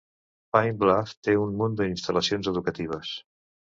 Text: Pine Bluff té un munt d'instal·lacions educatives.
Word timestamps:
Pine 0.57 0.79
Bluff 0.85 1.13
té 1.29 1.37
un 1.43 1.55
munt 1.61 1.79
d'instal·lacions 1.85 2.53
educatives. 2.57 3.19